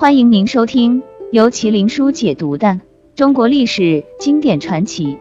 [0.00, 1.02] 欢迎您收听
[1.32, 2.80] 由麒麟书解读的
[3.16, 5.18] 中国历史经典传奇。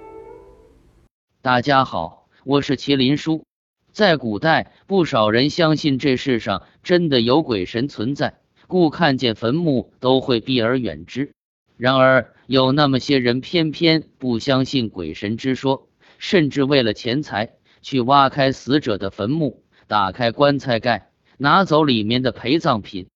[1.42, 3.44] 大家好，我是麒麟书。
[3.92, 8.36] 在古代，不少人相信这世上真的有鬼神存在，
[8.68, 11.32] 故看见坟墓都会避而远之。
[11.76, 15.88] 然而，有那么些人偏偏不相信鬼神之说，
[16.20, 21.10] 甚至为了钱财去挖开死者的坟墓，打开棺材盖，
[21.40, 23.08] 拿走里面的陪葬品。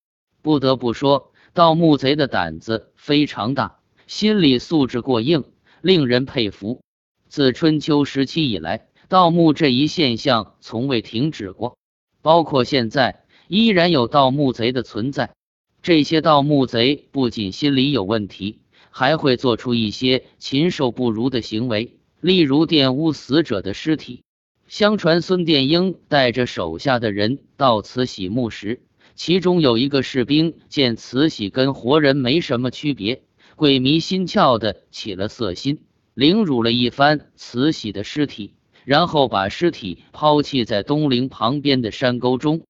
[0.42, 1.28] 不得不说。
[1.54, 5.44] 盗墓贼的胆子非常大，心理素质过硬，
[5.82, 6.80] 令人佩服。
[7.28, 11.76] 自春秋时期以来，盗墓这一现象从未停止过，
[12.22, 15.34] 包括现在依然有盗墓贼的存在。
[15.82, 24.22] 这些盗墓贼不仅心理有问题，还会做出一些禽兽不如的行为，例如玷污死者的尸体。
[24.68, 28.80] 相传孙殿英带着手下的人到此洗墓时。
[29.14, 33.22] 其中有一个士兵见慈禧跟活人没什么区别，
[33.56, 35.80] 鬼迷心窍的起了色心，
[36.14, 38.54] 凌辱了一番慈禧的尸体，
[38.84, 42.62] 然后把尸体抛弃在东陵旁边的山沟中。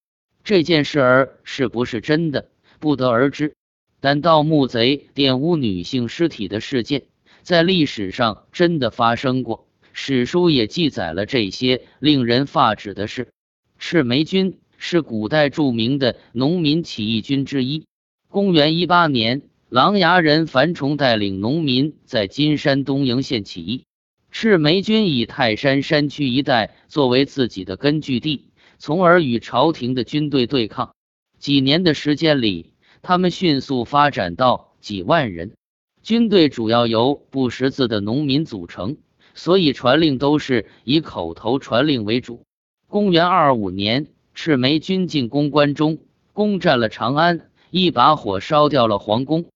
[0.45, 3.55] 这件事儿是不是真的，不得而知。
[4.01, 7.05] 但盗墓贼玷污女性尸体的事件，
[7.43, 13.29] 在历史上真的发生过，史书也记载了这些令人发指的事。
[13.79, 14.59] 赤眉军。
[14.85, 17.85] 是古代著名的农民起义军之一。
[18.29, 23.85] 公元一八年，琅琊人樊崇带领农民在金山东营县起义。
[24.33, 30.97] 赤眉军以泰山山区一带作为自己的根据地，从而与朝廷的军队对抗。
[31.39, 35.53] 几年的时间里，他们迅速发展到几万人。
[36.03, 38.97] 军队主要由不识字的农民组成，
[39.33, 42.43] 所以传令都是以口头传令为主。
[42.89, 44.09] 公元二五年。
[44.35, 45.99] 赤眉军进攻关中，
[46.33, 49.47] 攻占了长安，一把火烧掉了皇宫。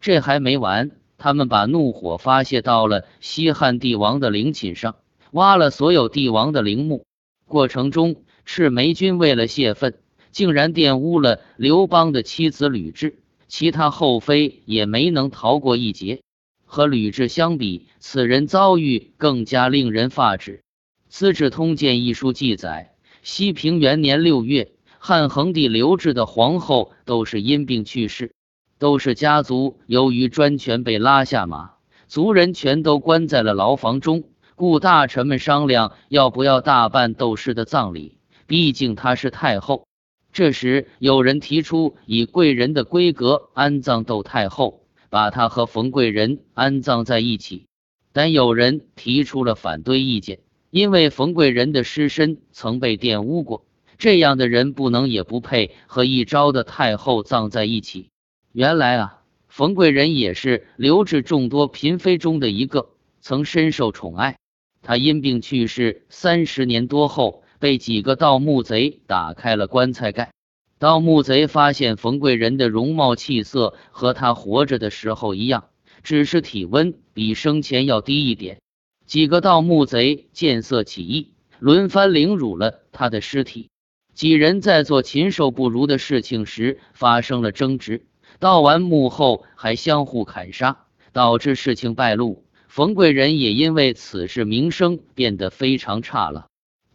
[0.00, 4.96] 这还没完，他们把怒火发泄到了西汉帝王的陵寝上，
[5.30, 7.04] 挖了所有帝王的陵墓。
[7.46, 9.94] 过程中，赤眉军为了泄愤，
[10.30, 13.14] 竟然玷污了刘邦的妻子吕雉，
[13.46, 16.22] 其他后妃也没能逃过一劫。
[16.66, 20.56] 和吕雉相比，此人遭遇更加令人发指。
[21.08, 22.93] 《资治通鉴》一书记载。
[23.24, 28.34] 西平元年六月，汉恒帝刘志的皇后窦氏因病去世，
[28.78, 31.70] 窦氏家族由于专权被拉下马，
[32.06, 34.24] 族人全都关在了牢房中，
[34.56, 39.86] 故大臣们商量要不要大办窦氏的葬礼，毕竟她是太后。
[40.30, 47.68] 这时有人提出以贵人的规格安葬窦太后，把她和冯贵人安葬在一起，
[48.12, 50.40] 但有人提出了反对意见。
[50.74, 53.64] 因为冯贵人的尸身曾被玷污过，
[53.96, 58.08] 这样的人不能也不配和一朝的太后葬在一起。
[58.50, 62.88] 原来啊，冯贵人也是刘志众多嫔妃中的一个，
[63.20, 64.36] 曾深受宠爱。
[64.82, 70.32] 他因病去世三十年多后，被几个盗墓贼打开了棺材盖。
[70.80, 75.66] 盗墓贼发现冯贵人的容貌气色和他活着的时候一样，
[76.02, 78.58] 只是体温比生前要低一点。
[79.06, 83.68] 几个盗墓贼见色起意，轮番凌辱了他的尸体。
[84.14, 88.06] 几人在做禽兽不如的事情时发生了争执，
[88.38, 92.44] 盗完墓后还相互砍杀，导致事情败露。
[92.68, 96.46] 冯贵人也因为此事名声变得非常差了。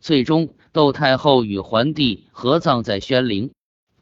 [0.01, 3.51] 最终，窦太后与桓帝合葬在宣陵。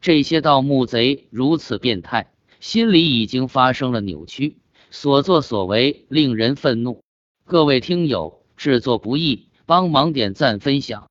[0.00, 4.56] 这些盗墓贼如此变态，心里已经发生了扭曲，
[4.90, 7.02] 所作所为令人愤怒。
[7.50, 11.08] 各位听友，制作不易，帮忙点赞分享。